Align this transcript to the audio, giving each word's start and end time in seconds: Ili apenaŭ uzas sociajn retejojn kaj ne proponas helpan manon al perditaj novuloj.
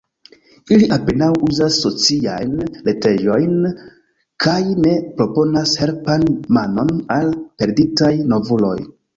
Ili 0.75 0.85
apenaŭ 0.95 1.27
uzas 1.47 1.75
sociajn 1.83 2.55
retejojn 2.87 3.53
kaj 4.47 4.57
ne 4.87 4.97
proponas 5.21 5.77
helpan 5.85 6.27
manon 6.59 6.93
al 7.19 7.33
perditaj 7.61 8.13
novuloj. 8.35 8.77